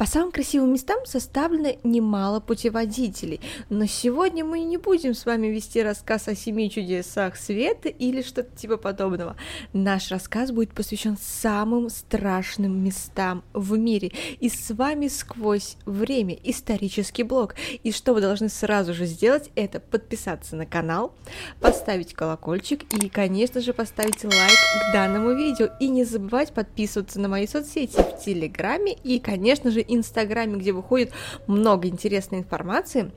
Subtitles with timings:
[0.00, 5.82] По самым красивым местам составлено немало путеводителей, но сегодня мы не будем с вами вести
[5.82, 9.36] рассказ о семи чудесах света или что-то типа подобного.
[9.74, 17.22] Наш рассказ будет посвящен самым страшным местам в мире, и с вами сквозь время исторический
[17.22, 17.54] блог.
[17.82, 21.12] И что вы должны сразу же сделать, это подписаться на канал,
[21.60, 25.68] поставить колокольчик и, конечно же, поставить лайк к данному видео.
[25.78, 31.12] И не забывать подписываться на мои соцсети в Телеграме и, конечно же, Инстаграме, где выходит
[31.46, 33.10] много интересной информации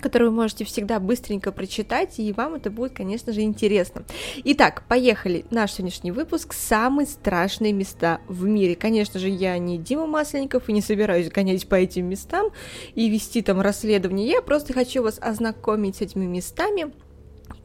[0.00, 4.04] которую вы можете всегда быстренько прочитать, и вам это будет, конечно же, интересно.
[4.44, 5.44] Итак, поехали.
[5.50, 8.76] Наш сегодняшний выпуск «Самые страшные места в мире».
[8.76, 12.50] Конечно же, я не Дима Масленников и не собираюсь гонять по этим местам
[12.94, 14.28] и вести там расследование.
[14.28, 16.92] Я просто хочу вас ознакомить с этими местами,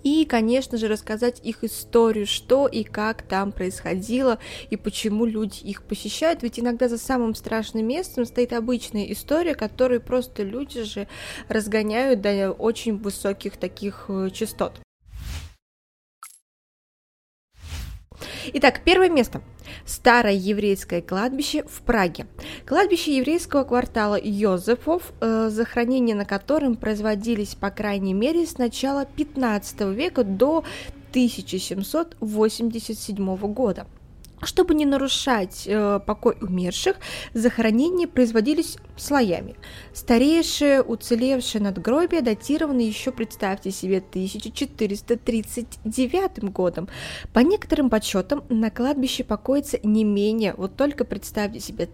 [0.03, 5.83] и, конечно же, рассказать их историю, что и как там происходило, и почему люди их
[5.83, 11.07] посещают, ведь иногда за самым страшным местом стоит обычная история, которую просто люди же
[11.47, 14.81] разгоняют до очень высоких таких э, частот.
[18.53, 19.41] Итак, первое место.
[19.85, 22.27] Старое еврейское кладбище в Праге.
[22.65, 29.93] Кладбище еврейского квартала Йозефов, э, захоронения на котором производились, по крайней мере, с начала 15
[29.93, 30.63] века до
[31.11, 33.85] 1787 года.
[34.43, 36.97] Чтобы не нарушать э, покой умерших,
[37.33, 39.55] захоронения производились слоями.
[39.93, 46.87] Старейшие уцелевшие надгробия датированы еще, представьте себе, 1439 годом.
[47.33, 51.89] По некоторым подсчетам на кладбище покоится не менее, вот только представьте себе,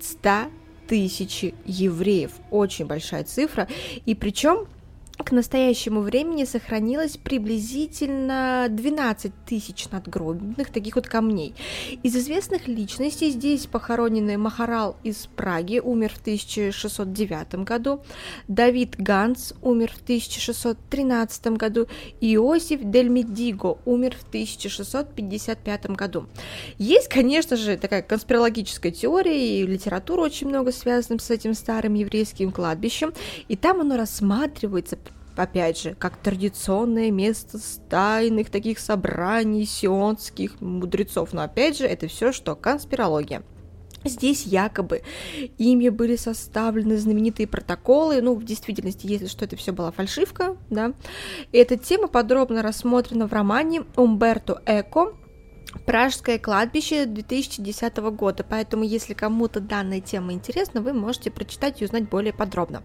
[0.00, 0.50] 100
[0.88, 2.32] тысяч евреев.
[2.50, 3.68] Очень большая цифра.
[4.06, 4.66] И причем
[5.24, 11.54] к настоящему времени сохранилось приблизительно 12 тысяч надгробных таких вот камней.
[12.02, 18.02] Из известных личностей здесь похоронены Махарал из Праги, умер в 1609 году,
[18.48, 21.86] Давид Ганс, умер в 1613 году,
[22.20, 26.26] Иосиф Дель Медиго, умер в 1655 году.
[26.78, 32.52] Есть, конечно же, такая конспирологическая теория, и литература очень много связана с этим старым еврейским
[32.52, 33.12] кладбищем,
[33.48, 34.96] и там оно рассматривается
[35.40, 37.58] опять же, как традиционное место
[37.88, 41.32] тайных таких собраний сионских мудрецов.
[41.32, 43.42] Но опять же, это все что конспирология.
[44.02, 45.02] Здесь якобы
[45.58, 50.94] ими были составлены знаменитые протоколы, ну, в действительности, если что, это все была фальшивка, да.
[51.52, 55.14] И эта тема подробно рассмотрена в романе Умберто Эко
[55.86, 62.08] Пражское кладбище 2010 года, поэтому если кому-то данная тема интересна, вы можете прочитать и узнать
[62.08, 62.82] более подробно.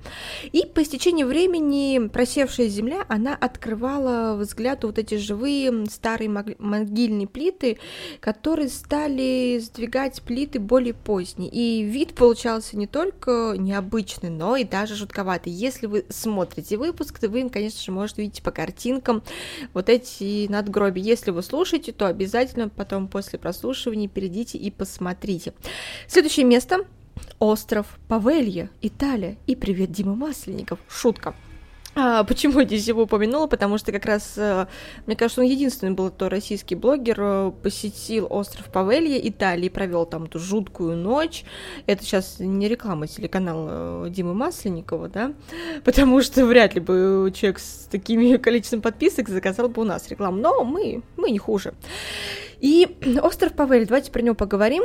[0.52, 7.80] И по истечении времени просевшая земля, она открывала взгляду вот эти живые старые могильные плиты,
[8.20, 11.50] которые стали сдвигать плиты более поздние.
[11.50, 15.52] И вид получался не только необычный, но и даже жутковатый.
[15.52, 19.24] Если вы смотрите выпуск, то вы, конечно же, можете видеть по картинкам
[19.74, 21.04] вот эти надгробия.
[21.04, 25.54] Если вы слушаете, то обязательно потом после прослушивания перейдите и посмотрите.
[26.08, 26.86] Следующее место
[27.40, 29.38] остров Павелья, Италия.
[29.48, 30.80] И привет, Дима Масленников.
[30.88, 31.36] Шутка.
[31.98, 33.48] А, почему я здесь его упомянула?
[33.48, 34.68] Потому что как раз, э,
[35.06, 40.26] мне кажется, он единственный был, кто российский блогер, э, посетил остров Павелья, Италии, провел там
[40.26, 41.46] эту жуткую ночь.
[41.86, 45.34] Это сейчас не реклама телеканала э, Димы Масленникова, да?
[45.86, 50.38] Потому что вряд ли бы человек с таким количеством подписок заказал бы у нас рекламу.
[50.38, 51.76] Но мы, мы не хуже.
[52.66, 52.88] И
[53.22, 54.82] остров Павель, давайте про него поговорим.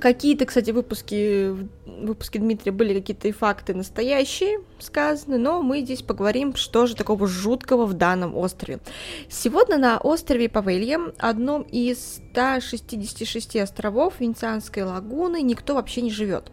[0.00, 6.56] Какие-то, кстати, выпуски, выпуски Дмитрия были какие-то и факты настоящие сказаны, но мы здесь поговорим,
[6.56, 8.80] что же такого жуткого в данном острове.
[9.28, 16.50] Сегодня на острове Павелья, одном из 166 островов Венецианской лагуны, никто вообще не живет.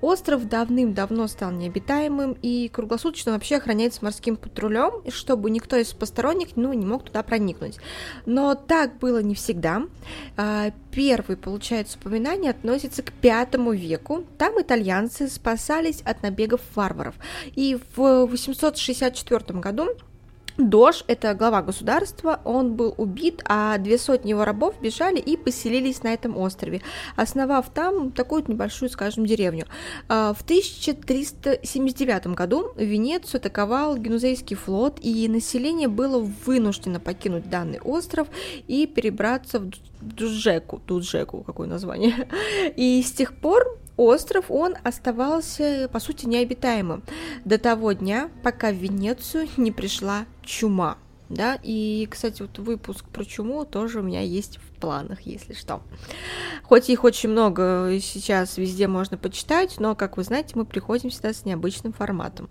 [0.00, 6.72] Остров давным-давно стал необитаемым и круглосуточно вообще охраняется морским патрулем, чтобы никто из посторонних ну,
[6.72, 7.78] не мог туда проникнуть.
[8.26, 9.82] Но так было не всегда.
[10.36, 14.24] А, первый, получается, упоминание относится к пятому веку.
[14.38, 17.14] Там итальянцы спасались от набегов варваров.
[17.54, 19.88] И в 864 году
[20.58, 26.02] Дож, это глава государства, он был убит, а две сотни его рабов бежали и поселились
[26.02, 26.80] на этом острове,
[27.14, 29.66] основав там такую небольшую, скажем, деревню.
[30.08, 38.28] А, в 1379 году Венецию атаковал генузейский флот, и население было вынуждено покинуть данный остров
[38.66, 39.70] и перебраться в
[40.00, 42.28] Дуджеку, Дуджеку, какое название.
[42.76, 47.02] И с тех пор остров, он оставался, по сути, необитаемым
[47.44, 50.98] до того дня, пока в Венецию не пришла чума.
[51.28, 55.82] Да, и, кстати, вот выпуск про чуму тоже у меня есть в планах, если что.
[56.62, 61.32] Хоть их очень много сейчас везде можно почитать, но, как вы знаете, мы приходим всегда
[61.32, 62.48] с необычным форматом.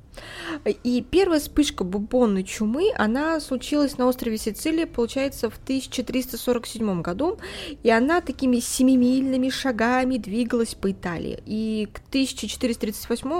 [0.83, 7.39] И первая вспышка бубонной чумы, она случилась на острове Сицилия, получается, в 1347 году,
[7.83, 11.39] и она такими семимильными шагами двигалась по Италии.
[11.45, 13.31] И к 1438,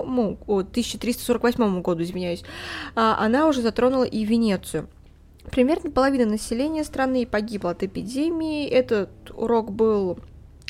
[0.48, 2.44] о, 1348 году, извиняюсь,
[2.96, 4.88] а, она уже затронула и Венецию.
[5.52, 8.68] Примерно половина населения страны погибла от эпидемии.
[8.68, 10.20] Этот урок был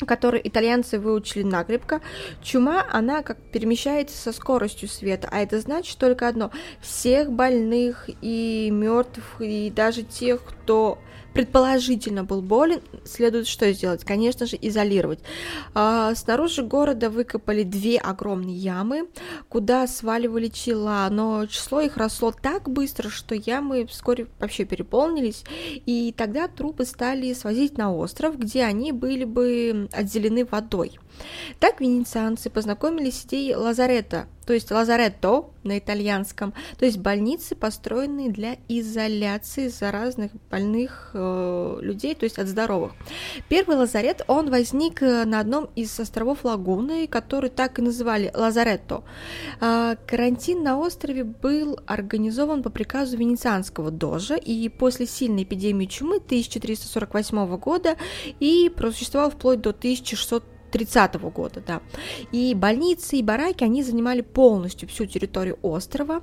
[0.04, 2.02] который итальянцы выучили накрепко.
[2.42, 6.50] Чума, она как перемещается со скоростью света, а это значит только одно.
[6.80, 10.98] Всех больных и мертвых, и даже тех, кто
[11.36, 14.04] предположительно был болен, следует что сделать?
[14.04, 15.18] Конечно же, изолировать.
[15.74, 19.08] А, снаружи города выкопали две огромные ямы,
[19.50, 25.44] куда сваливали тела, но число их росло так быстро, что ямы вскоре вообще переполнились,
[25.84, 30.98] и тогда трупы стали свозить на остров, где они были бы отделены водой.
[31.60, 38.30] Так венецианцы познакомились с идеей лазарета, то есть лазаретто на итальянском, то есть больницы, построенные
[38.30, 42.92] для изоляции заразных больных э, людей, то есть от здоровых.
[43.48, 49.02] Первый лазарет, он возник э, на одном из островов Лагуны, который так и называли лазаретто.
[49.60, 56.16] Э, карантин на острове был организован по приказу венецианского дожа, и после сильной эпидемии чумы
[56.16, 57.96] 1348 года
[58.38, 61.80] и просуществовал вплоть до 1600 30 -го года, да.
[62.32, 66.22] И больницы, и бараки, они занимали полностью всю территорию острова.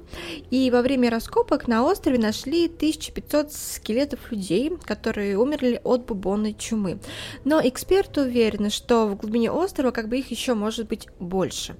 [0.52, 7.00] И во время раскопок на острове нашли 1500 скелетов людей, которые умерли от бубонной чумы.
[7.46, 11.76] Но эксперты уверены, что в глубине острова как бы их еще может быть больше.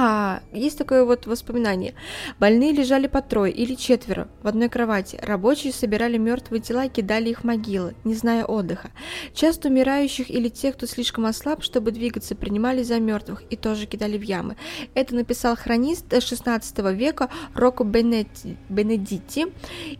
[0.00, 1.92] А, есть такое вот воспоминание.
[2.38, 5.18] Больные лежали по трое или четверо в одной кровати.
[5.20, 8.92] Рабочие собирали мертвые тела и кидали их в могилы, не зная отдыха.
[9.34, 14.16] Часто умирающих или тех, кто слишком ослаб, чтобы двигаться, принимали за мертвых и тоже кидали
[14.16, 14.56] в ямы.
[14.94, 19.46] Это написал хронист 16 века Рокко Бенедитти.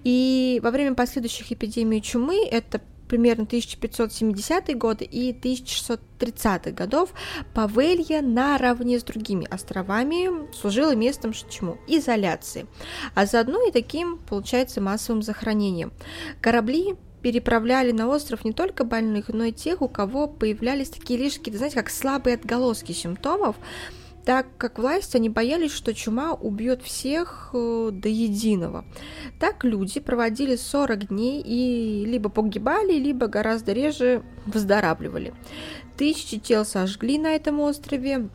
[0.05, 7.13] И во время последующих эпидемий чумы это примерно 1570-е годы и 1630-х годов
[7.55, 11.79] Павелья наравне с другими островами служила местом чему?
[11.87, 12.67] Изоляции,
[13.15, 15.93] а заодно и таким, получается, массовым захоронением.
[16.41, 21.59] Корабли переправляли на остров не только больных, но и тех, у кого появлялись такие какие-то,
[21.59, 23.57] знаете, как слабые отголоски симптомов,
[24.29, 28.85] так как власти они боялись, что чума убьет всех э, до единого.
[29.41, 35.33] Так люди проводили 40 дней и либо погибали, либо гораздо реже выздоравливали.
[35.97, 38.29] Тысячи тел сожгли на этом острове,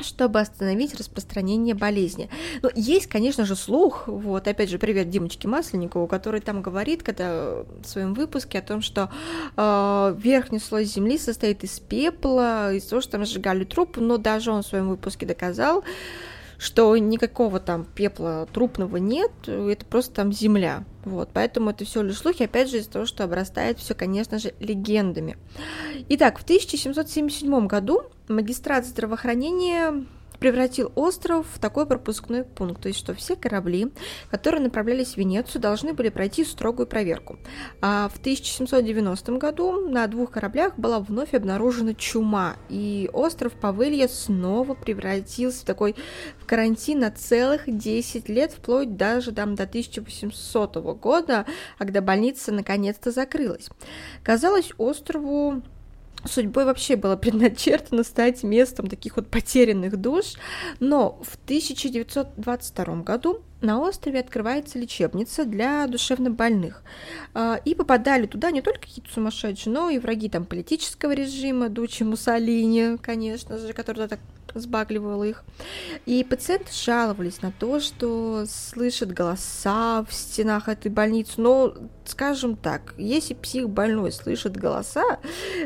[0.00, 2.28] чтобы остановить распространение болезни.
[2.62, 7.64] Но есть, конечно же, слух, вот, опять же, привет Димочке Масленникову, который там говорит, когда
[7.82, 9.10] в своем выпуске о том, что
[9.56, 14.50] э, верхний слой земли состоит из пепла, из того, что там сжигали труп, но даже
[14.50, 15.84] он в своем выпуске доказал,
[16.58, 20.84] что никакого там пепла трупного нет, это просто там земля.
[21.04, 24.54] Вот, поэтому это все лишь слухи, опять же, из-за того, что обрастает все, конечно же,
[24.60, 25.36] легендами.
[26.08, 30.04] Итак, в 1777 году магистрат здравоохранения
[30.42, 33.92] превратил остров в такой пропускной пункт, то есть что все корабли,
[34.28, 37.38] которые направлялись в Венецию, должны были пройти строгую проверку.
[37.80, 44.74] А в 1790 году на двух кораблях была вновь обнаружена чума, и остров Павелья снова
[44.74, 45.94] превратился в такой
[46.40, 51.46] в карантин на целых 10 лет, вплоть даже там, до 1800 года,
[51.78, 53.68] когда больница наконец-то закрылась.
[54.24, 55.62] Казалось, острову
[56.24, 60.34] судьбой вообще было предначертано стать местом таких вот потерянных душ,
[60.80, 66.82] но в 1922 году на острове открывается лечебница для душевнобольных.
[67.32, 72.02] А, и попадали туда не только какие-то сумасшедшие, но и враги там политического режима, Дучи
[72.02, 74.18] Муссолини, конечно же, который так
[74.54, 75.44] сбагливал их.
[76.06, 81.40] И пациенты жаловались на то, что слышат голоса в стенах этой больницы.
[81.40, 85.18] Но, скажем так, если псих больной слышит голоса,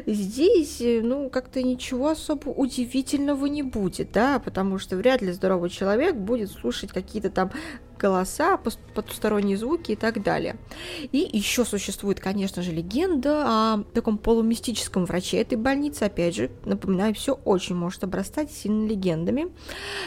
[0.07, 6.15] здесь, ну, как-то ничего особо удивительного не будет, да, потому что вряд ли здоровый человек
[6.15, 7.51] будет слушать какие-то там
[7.99, 8.59] голоса,
[8.95, 10.57] потусторонние звуки и так далее.
[11.13, 16.05] И еще существует, конечно же, легенда о таком полумистическом враче этой больницы.
[16.05, 19.49] Опять же, напоминаю, все очень может обрастать сильно легендами,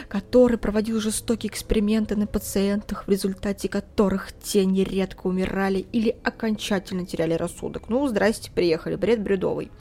[0.08, 7.34] который проводил жестокие эксперименты на пациентах, в результате которых те нередко умирали или окончательно теряли
[7.34, 7.90] рассудок.
[7.90, 9.72] Ну, здрасте, приехали, бред бредовый.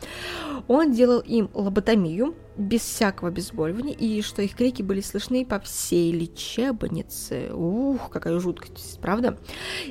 [0.66, 6.12] Он делал им лоботомию, без всякого обезболивания, и что их крики были слышны по всей
[6.12, 7.52] лечебнице.
[7.54, 9.38] Ух, какая жуткость, правда?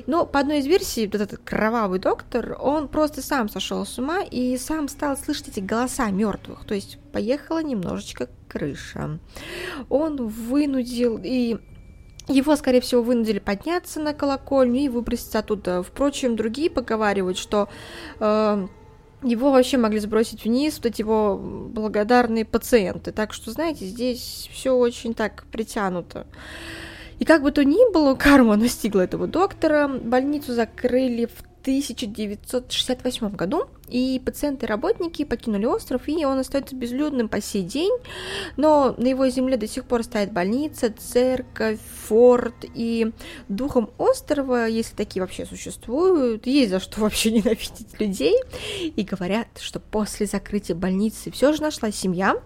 [0.06, 4.20] Но по одной из версий, вот этот кровавый доктор, он просто сам сошел с ума
[4.22, 9.18] и сам стал слышать эти голоса мертвых, то есть поехала немножечко крыша.
[9.88, 11.56] Он вынудил и
[12.28, 15.82] его, скорее всего, вынудили подняться на колокольню и выброситься оттуда.
[15.82, 17.70] Впрочем, другие поговаривают, что
[18.20, 18.66] э,
[19.22, 23.12] его вообще могли сбросить вниз вот эти его благодарные пациенты.
[23.12, 26.26] Так что, знаете, здесь все очень так притянуто.
[27.18, 29.88] И как бы то ни было, карма настигла этого доктора.
[29.88, 37.40] Больницу закрыли в 1968 году, и пациенты работники покинули остров, и он остается безлюдным по
[37.40, 37.92] сей день,
[38.56, 43.12] но на его земле до сих пор стоит больница, церковь, форт, и
[43.48, 48.34] духом острова, если такие вообще существуют, есть за что вообще ненавидеть людей,
[48.80, 52.36] и говорят, что после закрытия больницы все же нашла семья,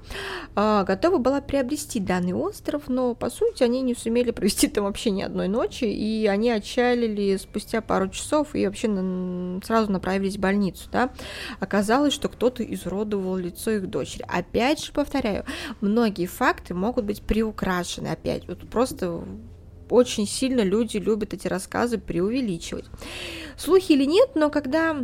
[0.55, 5.11] а, готова была приобрести данный остров, но по сути они не сумели провести там вообще
[5.11, 8.89] ни одной ночи, и они отчалили спустя пару часов и вообще
[9.65, 11.11] сразу направились в больницу, да,
[11.61, 14.25] оказалось, что кто-то изуродовал лицо их дочери.
[14.29, 15.45] Опять же, повторяю,
[15.81, 19.25] многие факты могут быть приукрашены, опять, вот просто
[19.91, 22.87] очень сильно люди любят эти рассказы преувеличивать.
[23.57, 24.95] Слухи или нет, но когда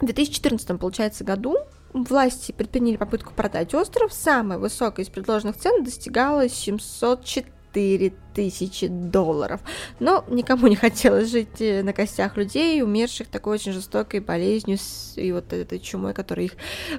[0.00, 1.56] в 2014, получается, году
[1.92, 7.46] власти предприняли попытку продать остров, самая высокая из предложенных цен достигала 704
[7.76, 9.60] 4 тысячи долларов.
[10.00, 14.78] Но никому не хотелось жить э, на костях людей, умерших такой очень жестокой болезнью
[15.16, 16.52] и вот этой чумой, которая их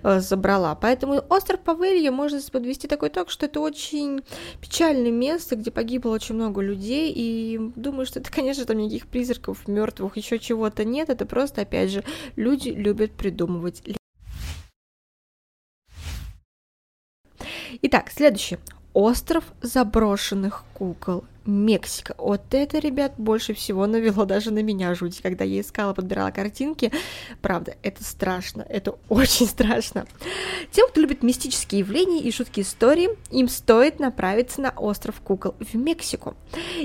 [0.04, 0.76] э, забрала.
[0.76, 4.22] Поэтому остров Павелья можно подвести такой ток, что это очень
[4.62, 9.68] печальное место, где погибло очень много людей, и думаю, что это, конечно, там никаких призраков,
[9.68, 12.04] мертвых, еще чего-то нет, это просто, опять же,
[12.36, 13.82] люди любят придумывать
[17.82, 18.60] Итак, следующее.
[19.00, 21.24] Остров заброшенных кукол.
[21.48, 22.14] Мексика.
[22.18, 26.92] Вот это, ребят, больше всего навело даже на меня жуть, когда я искала, подбирала картинки.
[27.42, 30.06] Правда, это страшно, это очень страшно.
[30.72, 35.74] Тем, кто любит мистические явления и жуткие истории, им стоит направиться на остров кукол в
[35.76, 36.36] Мексику.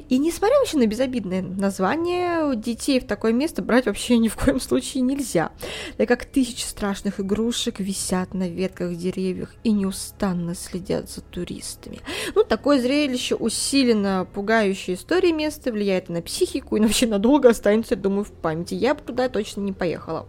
[0.09, 4.61] И несмотря вообще на безобидное название, детей в такое место брать вообще ни в коем
[4.61, 5.50] случае нельзя,
[5.97, 11.99] так как тысячи страшных игрушек висят на ветках деревьев и неустанно следят за туристами.
[12.37, 17.97] Ну, такое зрелище усиленно пугает пугающая история места, влияет на психику и вообще надолго останется,
[17.97, 18.75] думаю, в памяти.
[18.75, 20.29] Я бы туда точно не поехала.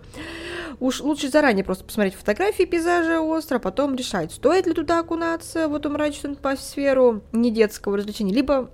[0.80, 5.76] Уж лучше заранее просто посмотреть фотографии пейзажа острова, потом решать, стоит ли туда окунаться в
[5.76, 8.72] эту мрачную атмосферу не детского развлечения, либо,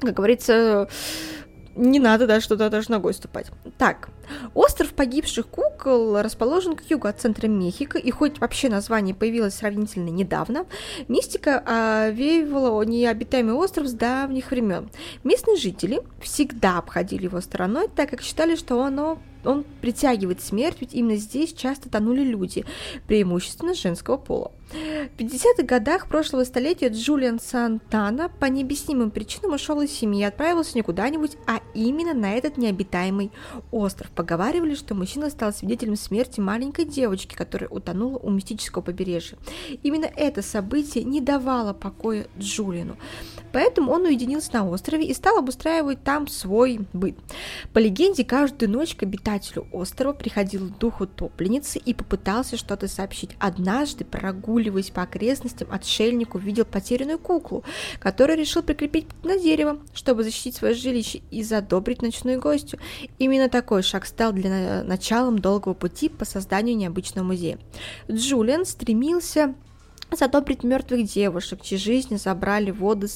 [0.00, 0.88] как говорится,
[1.76, 3.50] не надо даже что-то даже ногой ступать.
[3.76, 4.08] Так,
[4.54, 10.08] остров погибших кукол расположен к югу от центра Мехико, и хоть вообще название появилось сравнительно
[10.08, 10.66] недавно,
[11.08, 11.58] мистика
[12.06, 14.90] овеивала необитаемый остров с давних времен.
[15.24, 20.94] Местные жители всегда обходили его стороной, так как считали, что оно он притягивает смерть, ведь
[20.94, 22.64] именно здесь часто тонули люди,
[23.06, 24.52] преимущественно женского пола.
[24.70, 30.72] В 50-х годах прошлого столетия Джулиан Сантана по необъяснимым причинам ушел из семьи и отправился
[30.74, 33.32] не куда-нибудь, а именно на этот необитаемый
[33.70, 34.10] остров.
[34.18, 39.38] Поговаривали, что мужчина стал свидетелем смерти маленькой девочки, которая утонула у мистического побережья.
[39.84, 42.96] Именно это событие не давало покоя Джулиану.
[43.52, 47.14] Поэтому он уединился на острове и стал обустраивать там свой быт.
[47.72, 53.36] По легенде, каждую ночь к обитателю острова приходил дух утопленницы и попытался что-то сообщить.
[53.38, 57.62] Однажды, прогуливаясь по окрестностям, отшельник увидел потерянную куклу,
[58.00, 62.80] которую решил прикрепить на дерево, чтобы защитить свое жилище и задобрить ночную гостью.
[63.18, 67.58] Именно такой шаг стал для началом долгого пути по созданию необычного музея.
[68.10, 69.54] Джулиан стремился
[70.10, 73.08] задобрить мертвых девушек, чьи жизни забрали воды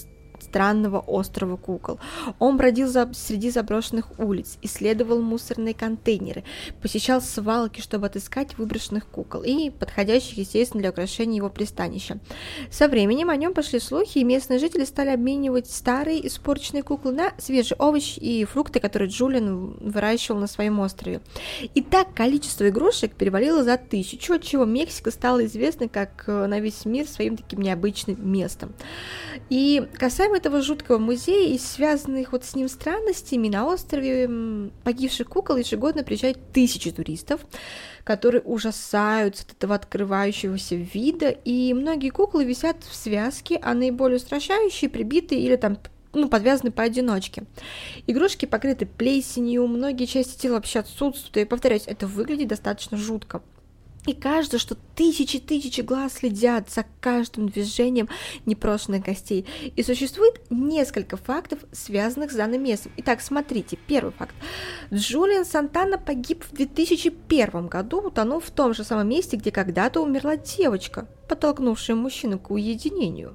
[0.43, 1.99] странного острова кукол.
[2.39, 6.45] Он бродил за, среди заброшенных улиц, исследовал мусорные контейнеры,
[6.81, 12.19] посещал свалки, чтобы отыскать выброшенных кукол и подходящих, естественно, для украшения его пристанища.
[12.71, 17.33] Со временем о нем пошли слухи, и местные жители стали обменивать старые испорченные куклы на
[17.39, 21.21] свежие овощи и фрукты, которые Джулиан выращивал на своем острове.
[21.75, 26.61] И так количество игрушек перевалило за тысячу, от чего Мексика стала известна как э, на
[26.61, 28.73] весь мир своим таким необычным местом.
[29.51, 35.29] И касаемо Кроме этого жуткого музея и связанных вот с ним странностями, на острове погибших
[35.29, 37.43] кукол ежегодно приезжают тысячи туристов,
[38.03, 44.89] которые ужасаются от этого открывающегося вида, и многие куклы висят в связке, а наиболее устрашающие
[44.89, 45.77] прибиты или там
[46.15, 47.45] ну, подвязаны поодиночке.
[48.07, 53.43] Игрушки покрыты плесенью, многие части тела вообще отсутствуют, и, повторяюсь, это выглядит достаточно жутко.
[54.07, 58.09] И кажется, что тысячи-тысячи глаз следят за каждым движением
[58.47, 59.47] непрошенных гостей.
[59.77, 62.91] И существует несколько фактов, связанных с данным местом.
[62.97, 64.35] Итак, смотрите, первый факт.
[64.93, 70.37] Джулиан Сантана погиб в 2001 году, утонув в том же самом месте, где когда-то умерла
[70.37, 73.35] девочка, подтолкнувшая мужчину к уединению.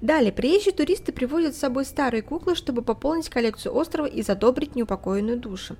[0.00, 5.38] Далее, приезжие туристы привозят с собой старые куклы, чтобы пополнить коллекцию острова и задобрить неупокоенную
[5.38, 5.76] душу.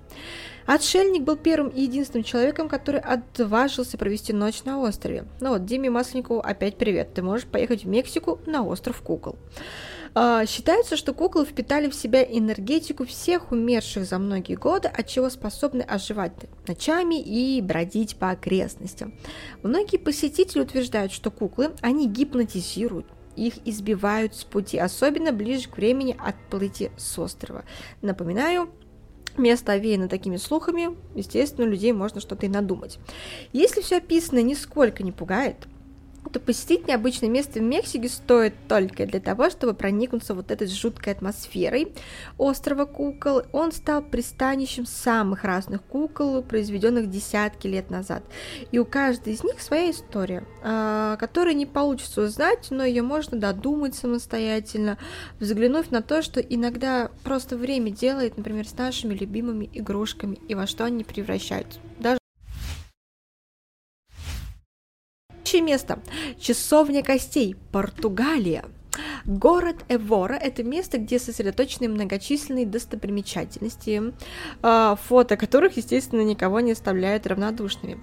[0.67, 5.25] Отшельник был первым и единственным человеком, который отважился провести ночь на острове.
[5.41, 7.15] Ну вот, Диме Масленникову опять привет.
[7.15, 9.37] Ты можешь поехать в Мексику на остров кукол.
[10.15, 15.31] А, считается, что куклы впитали в себя энергетику всех умерших за многие годы, от чего
[15.31, 16.33] способны оживать
[16.67, 19.15] ночами и бродить по окрестностям.
[19.63, 26.15] Многие посетители утверждают, что куклы, они гипнотизируют, их избивают с пути, особенно ближе к времени
[26.19, 27.65] отплытия с острова.
[28.03, 28.69] Напоминаю,
[29.39, 32.99] Место овеяно такими слухами, естественно, людей можно что-то и надумать.
[33.55, 35.57] Если все описанное нисколько не пугает,
[36.33, 41.13] то посетить необычное место в Мексике стоит только для того, чтобы проникнуться вот этой жуткой
[41.13, 41.93] атмосферой
[42.39, 43.43] острова кукол.
[43.53, 48.23] Он стал пристанищем самых разных кукол, произведенных десятки лет назад.
[48.71, 53.39] И у каждой из них своя история, а, которую не получится узнать, но ее можно
[53.39, 54.99] додумать самостоятельно,
[55.39, 60.67] взглянув на то, что иногда просто время делает, например, с нашими любимыми игрушками и во
[60.67, 61.79] что они превращаются.
[61.99, 62.22] Даже
[65.53, 65.99] Следующее место.
[66.41, 67.57] Часовня костей.
[67.73, 68.65] Португалия.
[69.27, 74.15] Город Эвора– это место, где сосредоточены многочисленные достопримечательности,
[74.63, 78.03] а, фото которых, естественно, никого не оставляют равнодушными.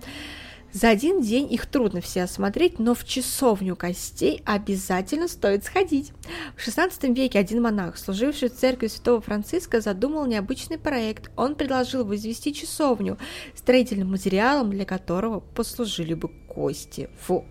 [0.71, 6.11] За один день их трудно все осмотреть, но в часовню костей обязательно стоит сходить.
[6.55, 11.31] В XVI веке один монах, служивший в церкви святого Франциска, задумал необычный проект.
[11.35, 13.17] Он предложил возвести часовню,
[13.55, 17.09] строительным материалом для которого послужили бы кости.
[17.21, 17.45] Фу,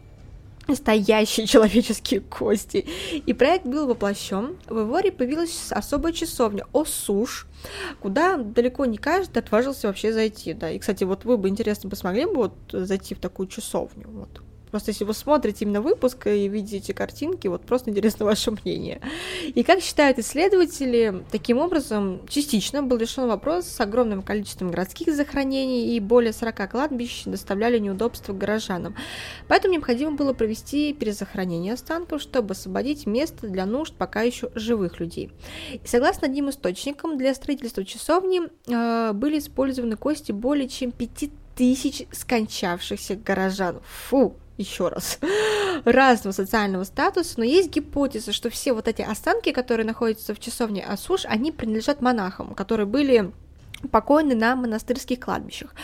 [0.68, 2.87] настоящие человеческие кости.
[3.26, 4.56] И проект был воплощен.
[4.66, 7.46] В Иворе появилась особая часовня Осуш,
[8.00, 10.52] куда далеко не каждый отважился вообще зайти.
[10.52, 10.70] Да.
[10.70, 14.08] И, кстати, вот вы бы интересно посмогли бы вот зайти в такую часовню.
[14.08, 14.42] Вот.
[14.70, 19.00] Просто если вы смотрите именно выпуск и видите картинки, вот просто интересно ваше мнение.
[19.46, 25.97] И как считают исследователи, таким образом частично был решен вопрос с огромным количеством городских захоронений
[25.97, 28.95] и более 40 кладбищ доставляли неудобства горожанам.
[29.49, 35.32] Поэтому необходимо было провести перезахоронение останков, чтобы освободить место для нужд пока еще живых людей.
[35.73, 43.16] И согласно одним источникам, для строительства часовни э, были использованы кости более чем 5000 скончавшихся
[43.16, 43.80] горожан.
[44.08, 45.18] Фу, еще раз,
[45.84, 50.84] разного социального статуса, но есть гипотеза, что все вот эти останки, которые находятся в часовне
[50.84, 53.32] Асуш, они принадлежат монахам, которые были
[53.91, 55.75] покойны на монастырских кладбищах.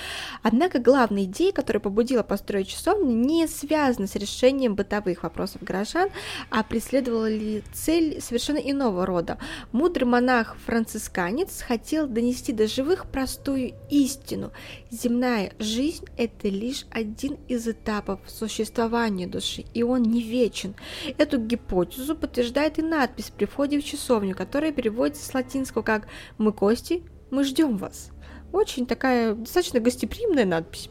[0.43, 6.09] Однако главная идея, которая побудила построить часовню, не связана с решением бытовых вопросов горожан,
[6.51, 9.39] а преследовала ли цель совершенно иного рода.
[9.73, 14.53] Мудрый монах-францисканец хотел донести до живых простую истину.
[14.91, 20.75] Земная жизнь– это лишь один из этапов существования души, и он не вечен.
[21.19, 26.07] Эту гипотезу подтверждает и надпись при входе в часовню, которая переводится с латинского как
[26.39, 27.03] «мы кости,
[27.35, 28.11] мы ждем вас.
[28.53, 30.89] Очень такая достаточно гостеприимная надпись.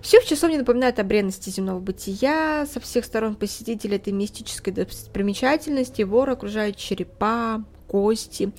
[0.00, 6.02] Все в часовне напоминает о бренности земного бытия, со всех сторон посетителей этой мистической достопримечательности,
[6.02, 8.50] вор окружают черепа, кости.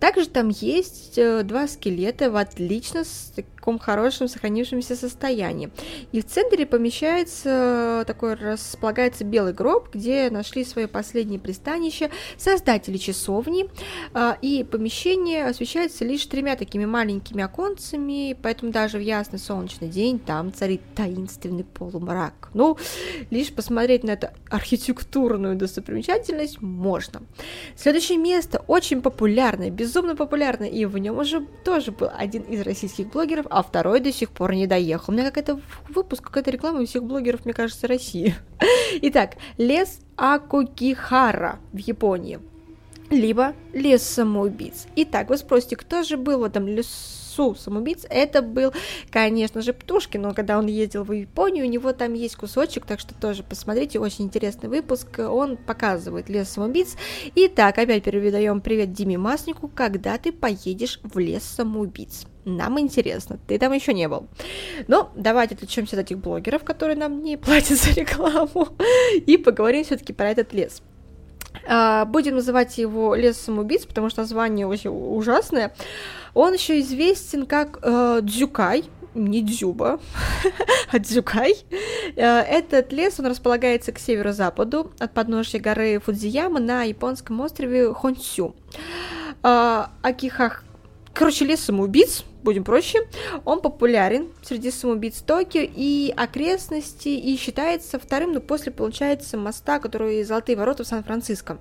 [0.00, 3.04] Также там есть э, два скелета в отлично
[3.36, 5.70] таком хорошем сохранившемся состоянии.
[6.10, 13.68] И в центре помещается такой, располагается белый гроб, где нашли свое последнее пристанище создатели часовни,
[14.12, 20.18] а, и помещение освещается лишь тремя такими маленькими оконцами, поэтому даже в ясный солнечный день
[20.18, 22.48] там царит таинственный полумрак.
[22.54, 22.76] Ну,
[23.30, 27.22] лишь посмотреть на эту архитектурную достопримечательность можно.
[27.76, 33.10] Следующее место очень популярное, безумно популярное, и в нем уже тоже был один из российских
[33.10, 35.12] блогеров а второй до сих пор не доехал.
[35.12, 38.34] У меня какая-то выпуск, какая-то реклама у всех блогеров, мне кажется, России.
[39.02, 42.40] Итак, лес Акукихара в Японии.
[43.10, 44.86] Либо лес самоубийц.
[44.96, 47.19] Итак, вы спросите, кто же был в этом лесу
[47.58, 48.06] самоубийц?
[48.08, 48.72] Это был,
[49.10, 53.00] конечно же, Птушкин, но когда он ездил в Японию, у него там есть кусочек, так
[53.00, 56.96] что тоже посмотрите, очень интересный выпуск, он показывает лес самоубийц.
[57.34, 62.26] Итак, опять передаем привет Диме Маснику, когда ты поедешь в лес самоубийц?
[62.44, 64.28] Нам интересно, ты там еще не был.
[64.88, 68.68] Но давайте отвлечемся от этих блогеров, которые нам не платят за рекламу,
[69.26, 70.82] и поговорим все-таки про этот лес.
[71.66, 75.74] А, будем называть его лес самоубийц, потому что название очень ужасное.
[76.34, 78.84] Он еще известен как э, Дзюкай,
[79.14, 80.00] не Дзюба,
[80.92, 81.56] а Дзюкай.
[82.16, 88.54] Э, этот лес, он располагается к северо-западу от подножья горы Фудзияма на японском острове Хонсю.
[89.42, 90.64] Э, Акихах
[91.12, 92.98] Короче, лес самоубийц, будем проще,
[93.44, 100.22] он популярен среди самоубийц Токио и окрестности, и считается вторым, но после, получается, моста, который
[100.24, 101.58] Золотые ворота в Сан-Франциско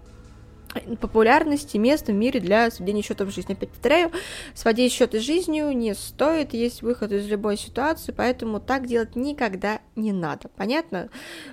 [0.99, 3.53] популярности места в мире для сведения счетов жизни.
[3.53, 4.11] Опять повторяю,
[4.53, 10.11] сводить счеты жизнью не стоит, есть выход из любой ситуации, поэтому так делать никогда не
[10.11, 10.49] надо.
[10.55, 11.09] Понятно?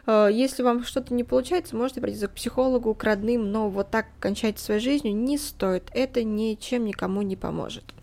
[0.07, 4.07] Э, если вам что-то не получается, можете обратиться к психологу, к родным, но вот так
[4.21, 5.85] кончать свою жизнь не стоит.
[5.95, 7.96] Это ничем никому не поможет.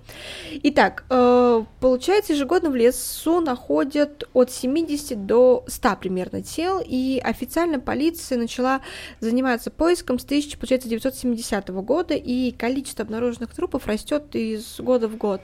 [0.63, 7.79] Итак, э, получается, ежегодно в лесу находят от 70 до 100 примерно тел, и официально
[7.79, 8.81] полиция начала
[9.19, 15.41] заниматься поиском с 1970 года, и количество обнаруженных трупов растет из года в год.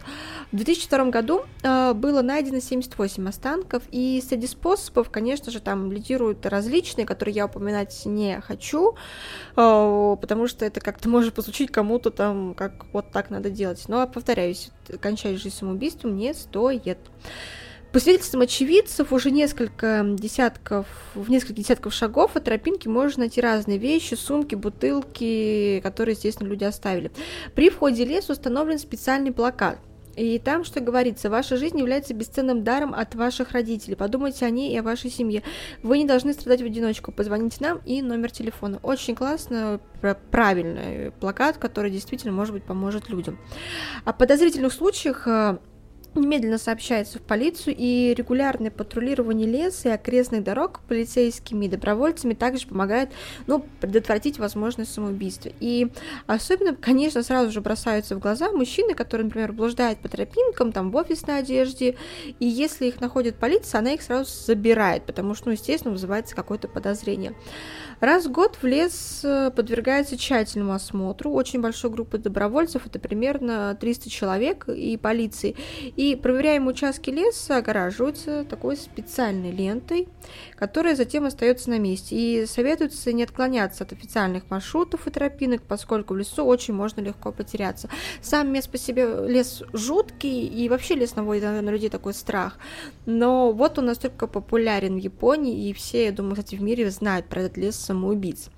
[0.52, 6.46] В 2002 году э, было найдено 78 останков, и среди способов, конечно же, там лидируют
[6.46, 8.96] различные, которые я упоминать не хочу,
[9.56, 13.84] э, потому что это как-то может послучить кому-то там, как вот так надо делать.
[13.88, 16.98] Но, повторяю, повторяюсь, кончать жизнь самоубийством не стоит.
[17.92, 23.80] По свидетельствам очевидцев, уже несколько десятков, в несколько десятков шагов от тропинки можно найти разные
[23.80, 27.12] вещи, сумки, бутылки, которые, естественно, люди оставили.
[27.56, 29.80] При входе в лес установлен специальный плакат.
[30.20, 33.96] И там, что говорится, ваша жизнь является бесценным даром от ваших родителей.
[33.96, 35.44] Подумайте о ней и о вашей семье.
[35.82, 37.14] Вы не должны страдать в одиночку.
[37.14, 38.80] Позвоните нам и номер телефона.
[38.84, 39.80] Очень классно,
[40.30, 43.40] правильный плакат, который действительно, может быть, поможет людям.
[44.04, 45.58] О подозрительных случаях э,
[46.16, 52.68] немедленно сообщается в полицию, и регулярное патрулирование леса и окрестных дорог полицейскими и добровольцами также
[52.68, 53.10] помогает
[53.48, 55.52] ну, предотвратить возможность самоубийства.
[55.60, 55.90] И
[56.28, 60.96] особенно, конечно, сразу же бросаются в глаза мужчины, которые, например, блуждают по тропинкам, там, в
[60.96, 61.96] офисной одежде,
[62.40, 66.68] и если их находит полиция, она их сразу забирает, потому что, ну, естественно, вызывается какое-то
[66.68, 67.34] подозрение.
[68.00, 73.78] Раз в год в лес э, подвергается тщательному осмотру очень большой группы добровольцев, это примерно
[73.80, 75.58] 300 человек и полиции.
[75.98, 80.08] И проверяемые участки леса огораживаются такой специальной лентой,
[80.56, 82.16] которая затем остается на месте.
[82.16, 87.34] И советуется не отклоняться от официальных маршрутов и тропинок, поскольку в лесу очень можно легко
[87.34, 87.90] потеряться.
[88.22, 92.58] Сам мест по себе лес жуткий, и вообще лес наводит на людей такой страх.
[93.06, 97.26] Но вот он настолько популярен в Японии, и все, я думаю, кстати, в мире знают
[97.26, 98.50] про этот лес самоубийц.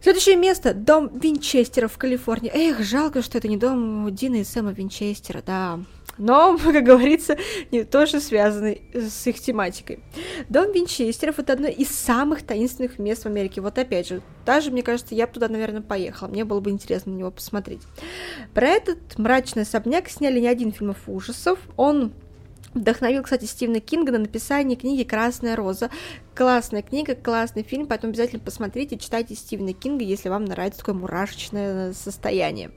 [0.00, 2.50] Следующее место– дом Винчестера в Калифорнии.
[2.52, 5.80] Эх, жалко, что это не дом Дина и Сэма Винчестера, да.
[6.16, 7.36] Но, как говорится,
[7.70, 10.00] не тоже связаны с их тематикой.
[10.48, 13.60] Дом Винчестеров– это одно из самых таинственных мест в Америке.
[13.60, 16.28] Вот опять же, даже, мне кажется, я бы туда, наверное, поехала.
[16.28, 17.82] Мне было бы интересно на него посмотреть.
[18.54, 21.58] Про этот мрачный особняк сняли не один фильм ужасов.
[21.76, 22.12] Он
[22.74, 25.90] Вдохновил, кстати, Стивена Кинга на написание книги «Красная роза»,
[26.38, 31.92] Классная книга, классный фильм, поэтому обязательно посмотрите, читайте Стивена Кинга, если вам нравится такое мурашечное
[31.94, 32.70] состояние.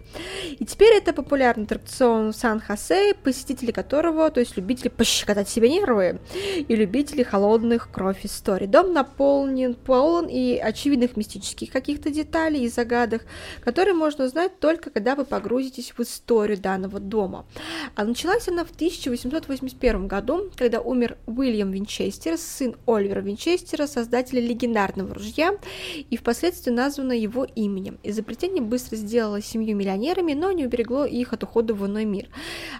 [0.58, 6.22] И теперь это популярный аттракцион Сан-Хосе, посетители которого, то есть любители пощекотать себе нервы
[6.68, 8.66] и любители холодных кровь историй.
[8.66, 13.28] Дом наполнен, полон и очевидных мистических каких-то деталей и загадок,
[13.64, 17.46] которые можно узнать только когда вы погрузитесь в историю данного дома.
[17.96, 24.42] А началась она в 1881 году, когда умер Уильям Винчестер, сын Оливера Винчестера, Винчестера, создателя
[24.42, 25.58] легендарного ружья,
[26.10, 28.00] и впоследствии названо его именем.
[28.04, 32.30] Изобретение быстро сделало семью миллионерами, но не уберегло их от ухода в иной мир.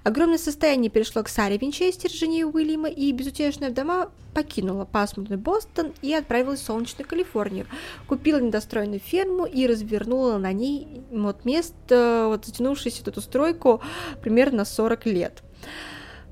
[0.04, 6.14] Огромное состояние перешло к Саре Винчестер, жене Уильяма, и безутешная вдова покинула пасмурный Бостон и
[6.14, 7.66] отправилась в солнечную Калифорнию.
[8.08, 13.82] Купила недостроенную ферму и развернула на ней вот место, вот затянувшуюся эту стройку
[14.22, 15.44] примерно 40 лет.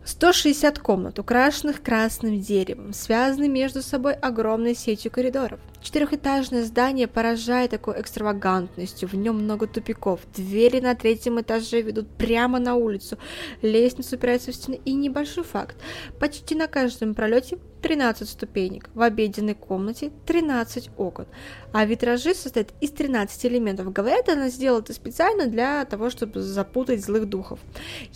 [0.10, 5.60] 160 комнат, украшенных красным деревом, связаны между собой огромной сетью коридоров.
[5.82, 12.60] Четырехэтажное здание поражает такой экстравагантностью, в нем много тупиков, двери на третьем этаже ведут прямо
[12.60, 13.18] на улицу,
[13.62, 15.78] лестница упирается в стены и небольшой факт.
[16.20, 21.28] Почти на каждом пролете 13 ступенек, в обеденной комнате 13 окон,
[21.72, 23.92] а витражи состоят из 13 элементов.
[23.94, 27.60] Говорят, она сделала это специально для того, чтобы запутать злых духов.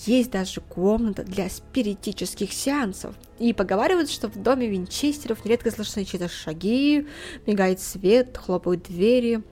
[0.06, 3.16] Есть даже комната для спиритических сеансов.
[3.40, 7.08] И поговаривают, что в доме Винчестеров нередко слышны чьи-то шаги,
[7.46, 9.44] мигает свет, хлопают двери.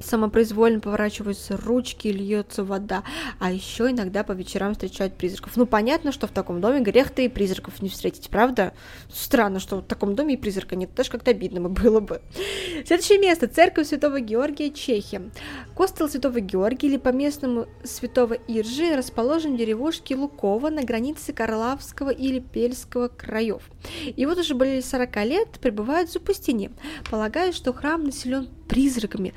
[0.00, 3.04] Самопроизвольно поворачиваются ручки, льется вода,
[3.38, 5.56] а еще иногда по вечерам встречают призраков.
[5.56, 8.74] Ну, понятно, что в таком доме грех-то и призраков не встретить, правда?
[9.12, 12.20] Странно, что в таком доме и призрака нет, даже как-то обидно было бы.
[12.86, 15.30] Следующее место– церковь Святого Георгия, Чехия.
[15.74, 22.38] Костел Святого Георгия, или по-местному Святого Иржи, расположен в деревушке Лукова на границе Карлавского или
[22.38, 23.62] Пельского краев.
[24.04, 26.70] И вот уже более 40 лет пребывают в запустении,
[27.10, 29.34] полагая, что храм населен призраками.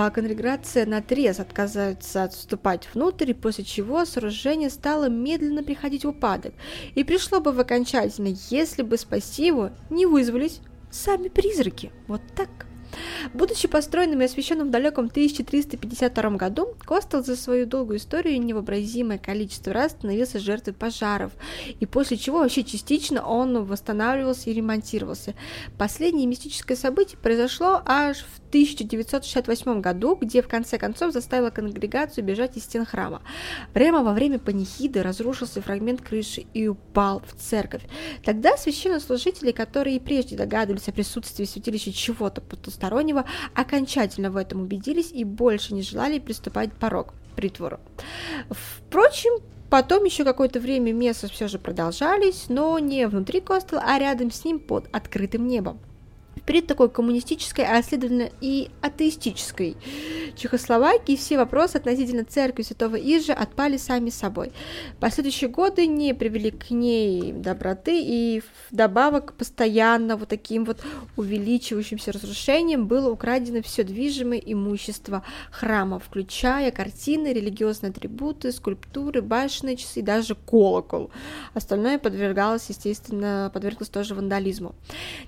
[0.00, 6.54] А, конгрегация на трез отказывается отступать внутрь, после чего сооружение стало медленно приходить в упадок.
[6.94, 11.90] И пришло бы в окончательно, если бы спасти его не вызвались сами призраки.
[12.06, 12.48] Вот так.
[13.34, 19.72] Будучи построенным и освященным в далеком 1352 году, Костел за свою долгую историю невообразимое количество
[19.72, 21.32] раз становился жертвой пожаров,
[21.80, 25.34] и после чего вообще частично он восстанавливался и ремонтировался.
[25.76, 32.56] Последнее мистическое событие произошло аж в 1968 году, где в конце концов заставила конгрегацию бежать
[32.56, 33.22] из стен храма.
[33.72, 37.82] Прямо во время панихиды разрушился фрагмент крыши и упал в церковь.
[38.24, 45.12] Тогда священнослужители, которые и прежде догадывались о присутствии святилища чего-то потустороннего, окончательно в этом убедились
[45.12, 47.78] и больше не желали приступать порог притвору.
[48.50, 49.32] Впрочем,
[49.70, 54.42] Потом еще какое-то время месяцы все же продолжались, но не внутри костела, а рядом с
[54.44, 55.78] ним под открытым небом
[56.48, 59.76] перед такой коммунистической, а следовательно и атеистической
[60.38, 64.52] Чехословакии все вопросы относительно церкви Святого Ижа отпали сами собой.
[65.00, 70.80] Последующие годы не привели к ней доброты, и вдобавок постоянно вот таким вот
[71.16, 80.00] увеличивающимся разрушением было украдено все движимое имущество храма, включая картины, религиозные атрибуты, скульптуры, башенные часы
[80.00, 81.10] и даже колокол.
[81.52, 84.74] Остальное подвергалось, естественно, подверглось тоже вандализму.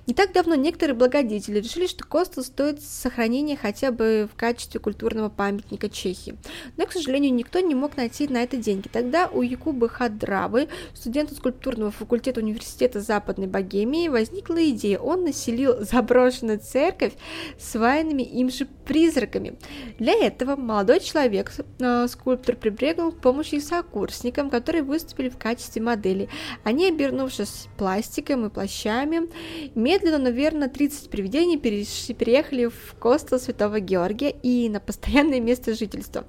[0.07, 5.29] Не так давно некоторые благодетели решили, что Костел стоит сохранения хотя бы в качестве культурного
[5.29, 6.37] памятника Чехии.
[6.77, 8.87] Но, к сожалению, никто не мог найти на это деньги.
[8.87, 14.99] Тогда у Якубы Хадравы, студента скульптурного факультета Университета Западной Богемии, возникла идея.
[14.99, 17.13] Он населил заброшенную церковь
[17.59, 19.55] свайными им же призраками.
[19.97, 26.29] Для этого молодой человек, э, скульптор, прибегнул к помощи сокурсникам, которые выступили в качестве модели.
[26.63, 29.29] Они, обернувшись пластиком и плащами,
[29.75, 36.25] медленно, наверное, 30 30 привидений переехали в Костел Святого Георгия и на постоянное место жительства,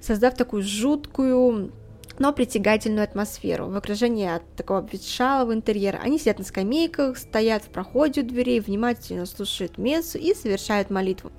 [0.00, 1.72] создав такую жуткую
[2.18, 3.66] но притягательную атмосферу.
[3.66, 8.60] В окружении от такого обветшалого интерьера они сидят на скамейках, стоят в проходе у дверей,
[8.60, 11.30] внимательно слушают мессу и совершают молитву.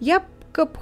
[0.00, 0.24] Я
[0.56, 0.78] Якоб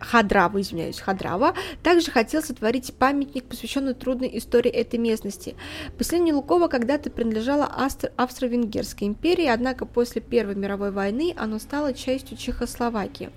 [0.00, 5.56] Хадрава, извиняюсь, Хадрава, также хотел сотворить памятник, посвященный трудной истории этой местности.
[5.98, 13.30] Поселение Лукова когда-то принадлежало Австро-Венгерской империи, однако после Первой мировой войны оно стало частью Чехословакии.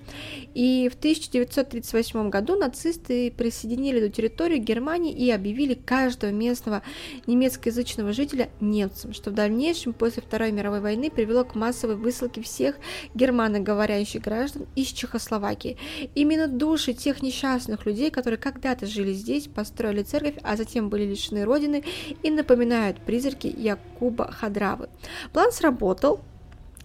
[0.54, 6.82] И в 1938 году нацисты присоединили эту территорию Германии и объявили каждого местного
[7.26, 12.76] немецкоязычного жителя немцем, что в дальнейшем после Второй мировой войны привело к массовой высылке всех
[13.14, 15.57] германоговорящих граждан из Чехословакии.
[15.58, 15.76] Чехословакии.
[16.14, 21.44] Именно души тех несчастных людей, которые когда-то жили здесь, построили церковь, а затем были лишены
[21.44, 21.84] родины,
[22.22, 24.88] и напоминают призраки Якуба Хадравы.
[25.32, 26.20] План сработал,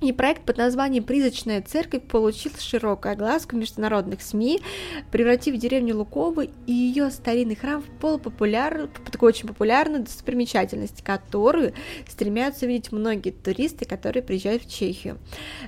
[0.09, 4.61] и проект под названием «Призрачная церковь» получил широкую огласку международных СМИ,
[5.11, 11.73] превратив деревню Луковы и ее старинный храм в полупопулярную, такую очень популярную достопримечательность, которую
[12.09, 15.17] стремятся видеть многие туристы, которые приезжают в Чехию.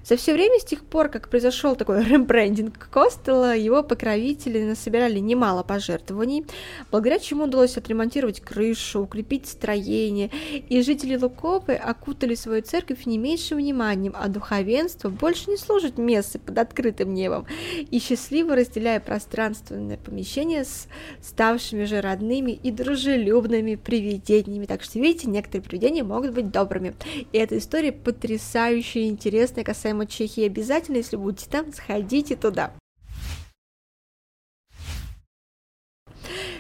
[0.03, 5.63] За все время с тех пор, как произошел такой рембрендинг Костела, его покровители насобирали немало
[5.63, 6.45] пожертвований,
[6.91, 10.29] благодаря чему удалось отремонтировать крышу, укрепить строение,
[10.69, 16.39] и жители Луковы окутали свою церковь не меньшим вниманием, а духовенство больше не служит мессы
[16.39, 17.45] под открытым небом
[17.91, 20.87] и счастливо разделяя пространственное помещение с
[21.21, 24.65] ставшими же родными и дружелюбными привидениями.
[24.65, 26.95] Так что, видите, некоторые привидения могут быть добрыми.
[27.31, 30.45] И эта история потрясающая и интересная касаемо Чехии.
[30.45, 32.73] Обязательно, если будете там, сходите туда.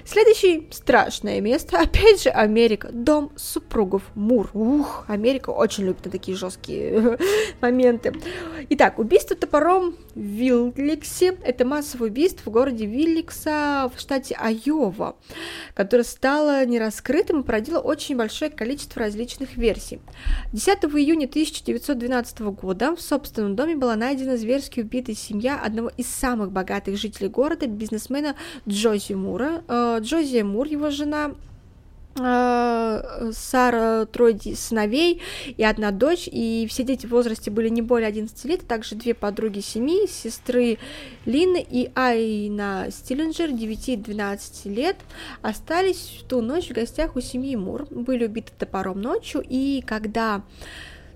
[0.05, 2.89] Следующее страшное место, опять же, Америка.
[2.91, 4.49] Дом супругов Мур.
[4.53, 7.17] Ух, Америка очень любит на такие жесткие
[7.61, 8.13] моменты.
[8.69, 11.37] Итак, убийство топором в Вилликсе.
[11.43, 15.15] Это массовое убийство в городе Вилликса в штате Айова,
[15.73, 19.99] которое стало нераскрытым и породило очень большое количество различных версий.
[20.53, 26.51] 10 июня 1912 года в собственном доме была найдена зверски убитая семья одного из самых
[26.51, 28.35] богатых жителей города, бизнесмена
[28.67, 31.31] Джози Мура, э, Джози Мур, его жена,
[32.17, 35.21] э, Сара трое сыновей
[35.57, 38.95] и одна дочь, и все дети в возрасте были не более 11 лет, а также
[38.95, 40.77] две подруги семьи, сестры
[41.25, 44.97] Лины и Айна Стиллинджер, 9 и 12 лет,
[45.41, 50.43] остались в ту ночь в гостях у семьи Мур, были убиты топором ночью, и когда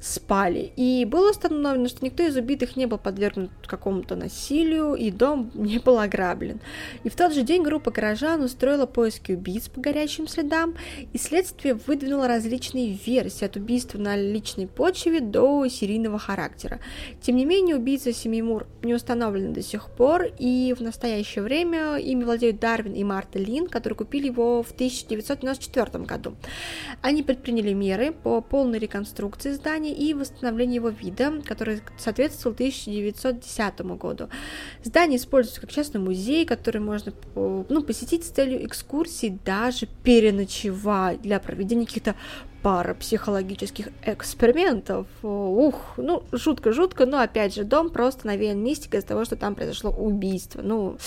[0.02, 0.72] спали.
[0.76, 5.80] И было установлено, что никто из убитых не был подвергнут какому-то насилию, и дом не
[5.80, 6.60] был ограблен.
[7.04, 10.76] И в тот же день группа горожан устроила поиски убийц по горячим следам,
[11.14, 16.80] и следствие выдвинуло различные версии от убийства на личной почве до серийного характера.
[17.22, 21.98] Тем не менее, убийца семьи Мур не установлены до сих пор, и в настоящее время
[21.98, 26.36] ими владеют Дарвин и Марта Лин, которые купили его в 1994 году.
[27.02, 33.82] Они предприняли меры по полной реконструкции здания, исследований и восстановления его вида, который соответствовал 1910
[33.98, 34.30] году.
[34.84, 41.40] Здание используется как частный музей, который можно ну, посетить с целью экскурсий, даже переночевать для
[41.40, 42.16] проведения каких-то
[42.62, 45.08] парапсихологических экспериментов.
[45.24, 49.92] Ух, ну, жутко-жутко, но опять же, дом просто навеян мистикой из-за того, что там произошло
[49.92, 50.62] убийство.
[50.62, 50.98] Ну,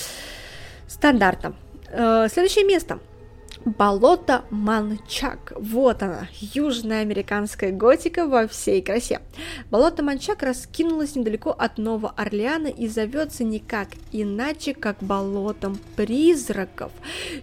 [0.87, 1.55] стандартно.
[1.89, 2.99] Э, следующее место–
[3.65, 5.53] Болото Манчак.
[5.55, 9.21] Вот она, южная американская готика во всей красе.
[9.71, 16.91] Болото Манчак раскинулось недалеко от Нового Орлеана и зовется никак иначе, как болотом призраков.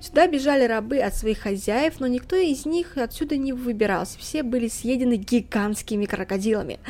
[0.03, 4.19] Сюда бежали рабы от своих хозяев, но никто из них отсюда не выбирался.
[4.19, 6.81] Все были съедены гигантскими крокодилами.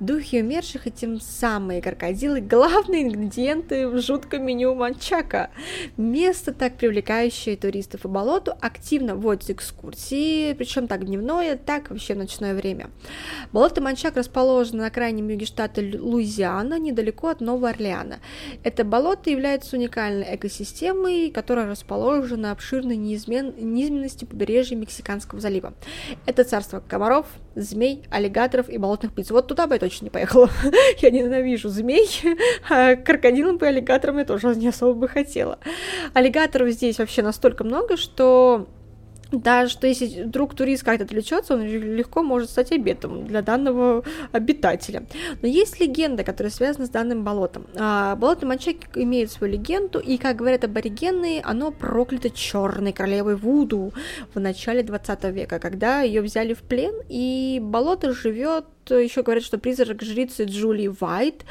[0.00, 5.50] Духи умерших и тем самые крокодилы– главные ингредиенты в жутком меню Манчака.
[5.98, 12.54] Место, так привлекающее туристов и болоту, активно вводят экскурсии, причем так дневное, так вообще ночное
[12.54, 12.90] время.
[13.52, 18.20] Болото Манчак расположено на крайнем юге штата Луизиана, недалеко от Нового Орлеана.
[18.62, 23.54] Это болото является уникальной экосистемой, которая расположена на обширной неизмен...
[23.58, 25.74] низменности побережья Мексиканского залива.
[26.26, 27.26] Это царство комаров,
[27.62, 29.30] змей, аллигаторов и болотных птиц.
[29.30, 30.50] Вот туда бы я точно не поехала.
[30.98, 32.08] я ненавижу змей,
[32.68, 35.58] а крокодилам и аллигаторам я тоже не особо бы хотела.
[36.14, 38.68] Аллигаторов здесь вообще настолько много, что
[39.30, 45.04] да, что если вдруг турист как-то отвлечется, он легко может стать обетом для данного обитателя.
[45.42, 47.66] Но есть легенда, которая связана с данным болотом.
[47.76, 53.92] А, болото Манчак имеет свою легенду, и, как говорят аборигены, оно проклято черной королевой Вуду
[54.34, 58.64] в начале 20 века, когда ее взяли в плен, и болото живет
[58.96, 61.44] еще говорят, что призрак жрицы Джулии Вайт,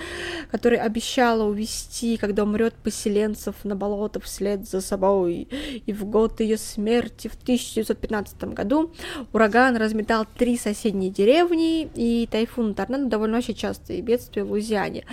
[0.49, 5.47] которая обещала увести, когда умрет поселенцев на болото вслед за собой.
[5.85, 8.93] И в год ее смерти в 1915 году
[9.33, 15.05] ураган разметал три соседние деревни, и тайфун торнадо довольно очень частые бедствия в Лузиане.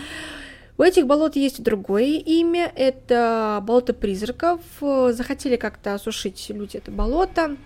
[0.77, 4.61] У этих болот есть другое имя, это болото призраков.
[4.81, 7.57] Захотели как-то осушить люди это болото,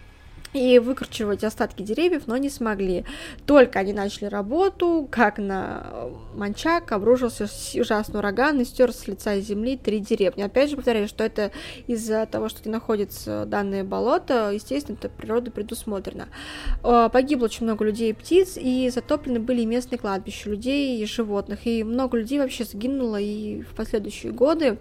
[0.55, 3.05] и выкручивать остатки деревьев, но не смогли.
[3.47, 9.77] Только они начали работу, как на Манчак обрушился ужасный ураган и стер с лица земли
[9.77, 10.43] три деревни.
[10.43, 11.53] Опять же повторяю, что это
[11.87, 16.29] из-за того, что находится данное болото, естественно, это природа предусмотрено.
[16.83, 21.85] Погибло очень много людей и птиц, и затоплены были местные кладбища людей и животных, и
[21.85, 24.79] много людей вообще сгинуло и в последующие годы,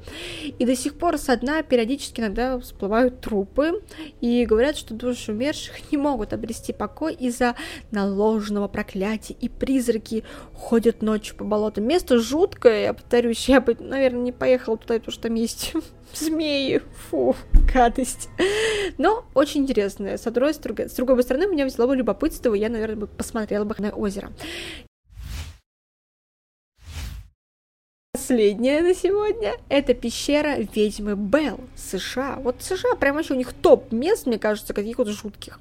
[0.57, 3.81] и до сих пор со дна периодически иногда всплывают трупы,
[4.21, 7.55] и говорят, что души умерших умерших не могут обрести покой из-за
[7.91, 11.85] наложенного проклятия, и призраки ходят ночью по болотам.
[11.85, 15.73] Место жуткое, я повторюсь, я бы, наверное, не поехала туда, потому что там есть
[16.13, 17.35] змеи, фу,
[17.73, 18.29] гадость.
[18.97, 20.17] Но очень интересное.
[20.17, 23.07] С одной, с другой, с другой стороны, меня взяло бы любопытство, и я, наверное, бы
[23.07, 24.31] посмотрела бы на озеро.
[28.17, 32.37] Последняя на сегодня– это пещера ведьмы Белл, США.
[32.37, 35.59] Вот США прямо еще у них топ мест, мне кажется, каких-то жутких.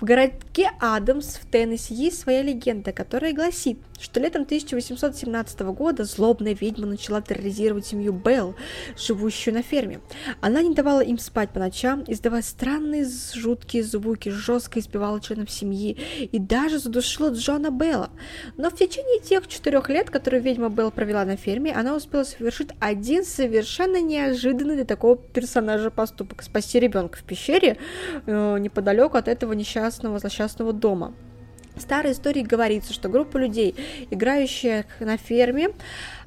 [0.00, 6.54] В городке Адамс в Теннесси есть своя легенда, которая гласит, что летом 1817 года злобная
[6.54, 8.54] ведьма начала терроризировать семью Белл,
[8.96, 10.00] живущую на ферме.
[10.40, 15.98] Она не давала им спать по ночам, издавая странные жуткие звуки, жестко избивала членов семьи
[16.20, 18.10] и даже задушила Джона Белла.
[18.56, 22.70] Но в течение тех четырех лет, которые ведьма Белл провела на ферме, она успела совершить
[22.80, 27.78] один совершенно неожиданный для такого персонажа поступок– спасти ребенка в пещере
[28.26, 31.14] э, неподалеку от этого несчастного злосчастного дома.
[31.78, 33.74] Старой истории говорится, что группа людей,
[34.10, 35.70] играющих на ферме,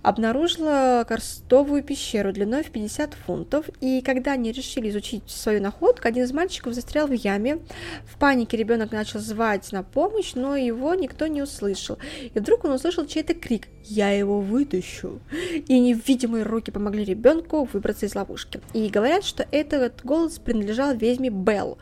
[0.04, 6.24] обнаружила карстовую пещеру длиной в 50 фунтов, и когда они решили изучить свою находку, один
[6.24, 7.60] из мальчиков застрял в яме.
[8.06, 11.98] В панике ребенок начал звать на помощь, но его никто не услышал.
[12.34, 15.20] И вдруг он услышал чей-то крик «Я его вытащу!»
[15.68, 18.62] И невидимые руки помогли ребенку выбраться из ловушки.
[18.74, 21.78] И говорят, что этот голос принадлежал ведьме Белл,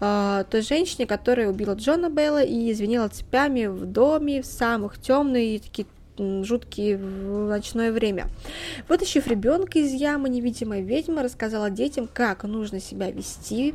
[0.00, 5.58] э, той женщине, которая убила Джона Белла и извинила цепями в доме в самых темные
[5.58, 5.86] такие
[6.18, 8.28] жуткие в ночное время.
[8.88, 13.74] Вытащив ребенка из ямы, невидимая ведьма рассказала детям, как нужно себя вести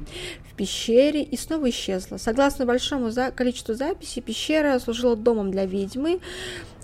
[0.52, 2.18] в пещере и снова исчезла.
[2.18, 6.20] Согласно большому за количеству записей, пещера служила домом для ведьмы,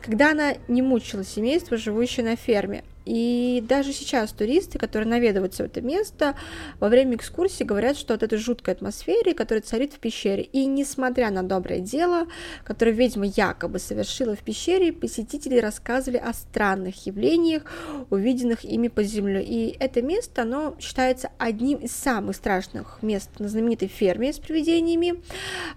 [0.02, 2.84] когда она не мучила семейство, живущее на ферме.
[3.06, 6.36] И даже сейчас туристы, которые наведываются в это место,
[6.80, 11.32] во время экскурсии говорят, что от этой жуткой атмосфере, которая царит в пещере, и несмотря
[11.32, 12.28] на доброе дело,
[12.64, 17.64] которое ведьма якобы совершила в пещере, посетители рассказывали о странных явлениях,
[18.10, 19.44] увиденных ими по земле.
[19.44, 25.22] И это место, оно считается одним из самых страшных мест на знаменитой ферме с привидениями.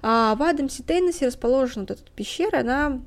[0.03, 3.01] А в Адамсе Тейнесе расположена вот эта пещера, она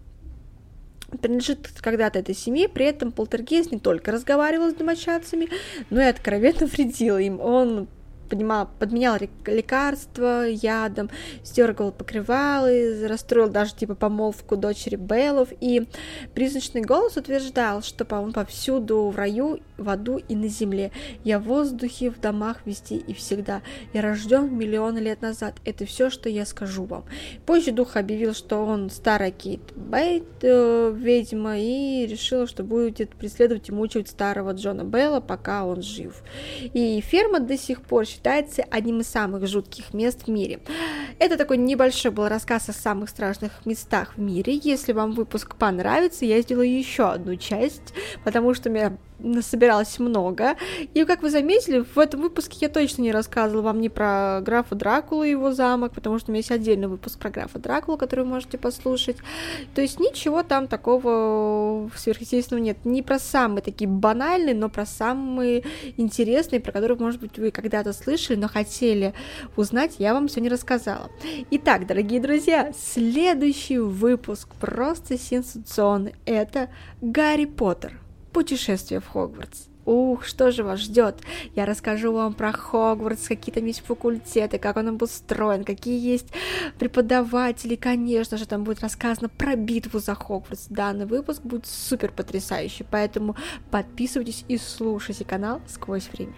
[1.18, 5.49] принадлежит когда-то этой семье, при этом полтергейст не только разговаривал с домочадцами,
[5.89, 7.39] но и откровенно вредил им.
[7.39, 7.88] Он
[8.26, 11.09] поднимал, подменял лекарства ядом,
[11.43, 15.88] стергал покрывалы, расстроил даже типа помолвку дочери Беллов, и
[16.34, 20.91] призрачный голос утверждал, что он повсюду в раю, в аду и на земле.
[21.23, 23.61] Я в воздухе, в домах везде и всегда.
[23.93, 25.55] Я рожден миллионы лет назад.
[25.65, 27.05] Это все, что я скажу вам.
[27.45, 33.69] Позже дух объявил, что он старая Кейт Бейт, э, ведьма, и решил, что будет преследовать
[33.69, 36.23] и мучить старого Джона Белла, пока он жив.
[36.73, 40.59] И ферма до сих пор считается одним из самых жутких мест в мире.
[41.20, 44.53] Это такой небольшой был рассказ о самых страшных местах в мире.
[44.55, 47.93] Если вам выпуск понравится, я сделаю еще одну часть,
[48.24, 50.55] потому что меня насобиралось много.
[50.93, 54.76] И, как вы заметили, в этом выпуске я точно не рассказывала вам ни про графа
[54.76, 58.26] Дракулу и его замок, потому что у меня есть отдельный выпуск про графа Дракулу, который
[58.26, 59.18] вы можете послушать.
[59.74, 62.78] То есть ничего там такого сверхъестественного нет.
[62.86, 65.63] Не про самые такие банальные, но про самые
[65.97, 69.13] интересные, про которые, может быть, вы когда-то слышали, но хотели
[69.55, 71.09] узнать, я вам не рассказала.
[71.51, 76.16] Итак, дорогие друзья, следующий выпуск просто сенсационный.
[76.26, 76.70] Это
[77.01, 78.05] Гарри Поттер.
[78.36, 79.67] Путешествие в Хогвартс.
[79.86, 81.15] Ух, что же вас ждет?
[81.55, 86.27] Я расскажу вам про Хогвартс, какие там есть факультеты, как он обустроен, какие есть
[86.77, 90.65] преподаватели, конечно же, там будет рассказано про битву за Хогвартс.
[90.67, 93.38] Данный выпуск будет супер потрясающий, поэтому
[93.71, 96.36] подписывайтесь и слушайте канал «Сквозь время».